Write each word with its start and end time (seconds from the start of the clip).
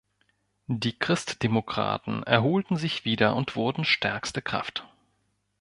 Die 0.65 0.97
Christdemokraten 0.97 2.23
erholten 2.23 2.75
sich 2.75 3.05
wieder 3.05 3.35
und 3.35 3.55
wurden 3.55 3.85
stärkste 3.85 4.41
Kraft. 4.41 4.83